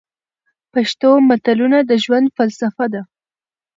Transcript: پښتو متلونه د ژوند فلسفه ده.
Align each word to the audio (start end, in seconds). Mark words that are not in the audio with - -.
پښتو 0.73 1.09
متلونه 1.29 1.77
د 1.89 1.91
ژوند 2.03 2.27
فلسفه 2.37 2.85
ده. 2.93 3.01